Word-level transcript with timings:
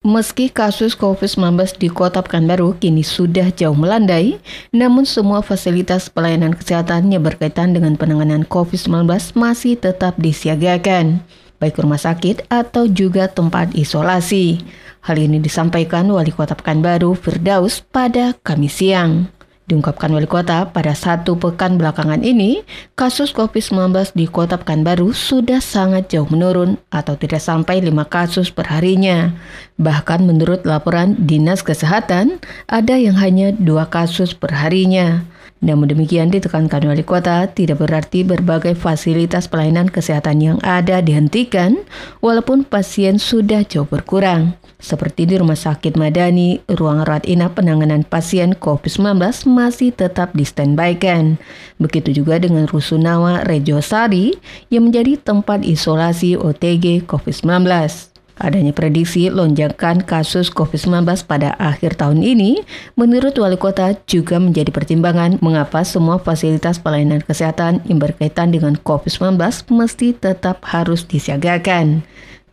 Meski 0.00 0.48
kasus 0.48 0.96
COVID-19 0.96 1.76
di 1.76 1.92
Kota 1.92 2.24
Pekanbaru 2.24 2.72
kini 2.80 3.04
sudah 3.04 3.52
jauh 3.52 3.76
melandai, 3.76 4.40
namun 4.72 5.04
semua 5.04 5.44
fasilitas 5.44 6.08
pelayanan 6.08 6.56
kesehatan 6.56 7.12
yang 7.12 7.20
berkaitan 7.20 7.76
dengan 7.76 8.00
penanganan 8.00 8.48
COVID-19 8.48 9.04
masih 9.36 9.76
tetap 9.76 10.16
disiagakan, 10.16 11.20
baik 11.60 11.76
rumah 11.76 12.00
sakit 12.00 12.48
atau 12.48 12.88
juga 12.88 13.28
tempat 13.28 13.76
isolasi. 13.76 14.64
Hal 15.04 15.20
ini 15.20 15.36
disampaikan 15.36 16.08
Wali 16.08 16.32
Kota 16.32 16.56
Pekanbaru 16.56 17.12
Firdaus 17.12 17.84
pada 17.84 18.32
Kamis 18.40 18.80
siang. 18.80 19.28
Diungkapkan 19.70 20.10
wali 20.10 20.26
kota 20.26 20.66
pada 20.66 20.98
satu 20.98 21.38
pekan 21.38 21.78
belakangan 21.78 22.26
ini, 22.26 22.66
kasus 22.98 23.30
COVID-19 23.30 24.18
di 24.18 24.26
kota 24.26 24.58
Pekanbaru 24.58 25.14
sudah 25.14 25.62
sangat 25.62 26.10
jauh 26.10 26.26
menurun 26.26 26.74
atau 26.90 27.14
tidak 27.14 27.38
sampai 27.38 27.78
lima 27.78 28.02
kasus 28.02 28.50
perharinya. 28.50 29.30
Bahkan 29.78 30.26
menurut 30.26 30.66
laporan 30.66 31.14
Dinas 31.22 31.62
Kesehatan, 31.62 32.42
ada 32.66 32.98
yang 32.98 33.14
hanya 33.14 33.54
dua 33.54 33.86
kasus 33.86 34.34
perharinya. 34.34 35.22
Namun 35.60 35.92
demikian 35.92 36.32
ditekankan 36.32 36.88
wali 36.88 37.04
kota 37.04 37.44
tidak 37.52 37.84
berarti 37.84 38.24
berbagai 38.24 38.72
fasilitas 38.72 39.44
pelayanan 39.44 39.92
kesehatan 39.92 40.40
yang 40.40 40.58
ada 40.64 41.04
dihentikan 41.04 41.84
walaupun 42.24 42.64
pasien 42.64 43.20
sudah 43.20 43.60
jauh 43.68 43.84
berkurang. 43.84 44.56
Seperti 44.80 45.28
di 45.28 45.36
Rumah 45.36 45.60
Sakit 45.60 46.00
Madani, 46.00 46.64
ruang 46.64 47.04
rawat 47.04 47.28
inap 47.28 47.60
penanganan 47.60 48.00
pasien 48.00 48.56
COVID-19 48.56 49.44
masih 49.52 49.92
tetap 49.92 50.32
di 50.32 50.48
standby-kan. 50.48 51.36
Begitu 51.76 52.24
juga 52.24 52.40
dengan 52.40 52.64
Rusunawa 52.64 53.44
Rejosari 53.44 54.40
yang 54.72 54.88
menjadi 54.88 55.20
tempat 55.20 55.68
isolasi 55.68 56.40
OTG 56.40 57.04
COVID-19. 57.04 58.09
Adanya 58.40 58.72
prediksi 58.72 59.28
lonjakan 59.28 60.00
kasus 60.00 60.48
COVID-19 60.48 61.04
pada 61.28 61.52
akhir 61.60 62.00
tahun 62.00 62.24
ini, 62.24 62.64
menurut 62.96 63.36
wali 63.36 63.60
kota 63.60 63.92
juga 64.08 64.40
menjadi 64.40 64.72
pertimbangan 64.72 65.36
mengapa 65.44 65.84
semua 65.84 66.16
fasilitas 66.16 66.80
pelayanan 66.80 67.20
kesehatan 67.20 67.84
yang 67.84 68.00
berkaitan 68.00 68.48
dengan 68.48 68.80
COVID-19 68.80 69.36
mesti 69.76 70.16
tetap 70.16 70.64
harus 70.64 71.04
disiagakan. 71.04 72.00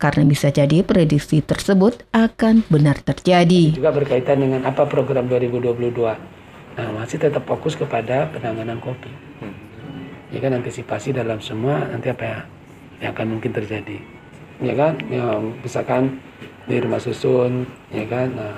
Karena 0.00 0.24
bisa 0.24 0.48
jadi 0.48 0.80
prediksi 0.80 1.44
tersebut 1.44 2.00
akan 2.16 2.64
benar 2.72 3.04
terjadi. 3.04 3.76
Juga 3.76 3.92
berkaitan 3.92 4.40
dengan 4.40 4.64
apa 4.64 4.88
program 4.88 5.28
2022. 5.28 6.00
Nah, 6.80 6.88
masih 6.96 7.20
tetap 7.20 7.44
fokus 7.44 7.76
kepada 7.76 8.32
penanganan 8.32 8.80
COVID. 8.80 9.12
Ya 10.32 10.40
kan 10.40 10.56
antisipasi 10.56 11.12
dalam 11.12 11.44
semua 11.44 11.92
nanti 11.92 12.08
apa 12.08 12.24
ya 12.24 12.40
yang 13.04 13.12
akan 13.12 13.36
mungkin 13.36 13.52
terjadi 13.52 14.23
ya 14.60 14.74
kan? 14.76 14.94
Yang 15.10 15.40
misalkan 15.62 16.02
di 16.68 16.76
rumah 16.78 17.00
susun 17.00 17.66
ya 17.90 18.04
kan? 18.06 18.28
Nah, 18.34 18.54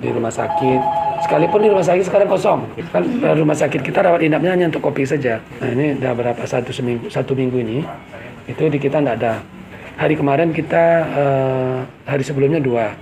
di 0.00 0.08
rumah 0.12 0.32
sakit. 0.32 0.80
Sekalipun 1.24 1.60
di 1.64 1.70
rumah 1.72 1.86
sakit 1.86 2.04
sekarang 2.04 2.28
kosong. 2.28 2.60
Kan 2.92 3.02
rumah 3.24 3.56
sakit 3.56 3.80
kita 3.80 4.04
rawat 4.04 4.20
inapnya 4.20 4.52
hanya 4.52 4.68
untuk 4.68 4.84
kopi 4.84 5.08
saja. 5.08 5.40
Nah 5.60 5.68
ini 5.72 5.96
udah 5.96 6.12
berapa? 6.12 6.42
Satu 6.44 6.70
seminggu 6.70 7.08
satu 7.08 7.32
minggu 7.32 7.56
ini 7.64 7.78
itu 8.46 8.62
di 8.68 8.78
kita 8.78 9.00
tidak 9.00 9.16
ada. 9.20 9.34
Hari 9.96 10.12
kemarin 10.12 10.52
kita 10.52 10.84
uh, 11.08 11.78
hari 12.04 12.20
sebelumnya 12.20 12.60
dua. 12.60 12.92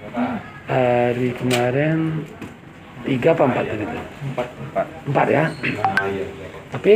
Hari 0.70 1.34
kemarin 1.34 2.22
tiga 3.02 3.34
apa 3.34 3.42
empat 3.50 3.64
gitu? 3.66 3.84
Empat 4.30 4.47
empat. 4.47 4.86
Empat 5.10 5.27
ya? 5.27 5.44
Tapi 6.70 6.94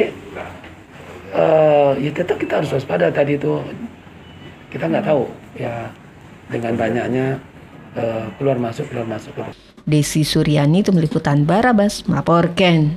uh, 1.35 1.93
ya 1.99 2.11
tetap 2.15 2.39
kita 2.39 2.63
harus 2.63 2.71
waspada 2.71 3.11
tadi 3.11 3.35
itu 3.35 3.59
kita 4.73 4.85
nggak 4.89 5.05
tahu 5.05 5.29
ya 5.57 5.93
dengan 6.49 6.73
banyaknya 6.81 7.27
uh, 7.97 8.27
keluar 8.41 8.57
masuk 8.57 8.89
keluar 8.89 9.05
masuk. 9.05 9.37
Desi 9.89 10.25
Suryani 10.25 10.85
itu 10.85 10.93
meliputan 10.93 11.45
Barabas 11.45 12.05
melaporkan. 12.09 12.97